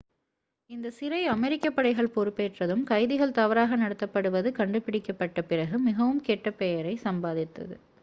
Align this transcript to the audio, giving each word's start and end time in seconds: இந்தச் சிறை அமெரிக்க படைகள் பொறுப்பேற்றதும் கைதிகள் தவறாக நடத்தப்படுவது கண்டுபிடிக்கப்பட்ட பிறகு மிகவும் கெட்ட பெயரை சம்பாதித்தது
இந்தச் 0.69 0.93
சிறை 0.93 1.25
அமெரிக்க 1.27 1.69
படைகள் 1.69 2.13
பொறுப்பேற்றதும் 2.15 2.83
கைதிகள் 2.83 3.31
தவறாக 3.31 3.77
நடத்தப்படுவது 3.77 4.51
கண்டுபிடிக்கப்பட்ட 4.51 5.41
பிறகு 5.43 5.77
மிகவும் 5.79 6.21
கெட்ட 6.21 6.51
பெயரை 6.53 6.95
சம்பாதித்தது 7.03 7.77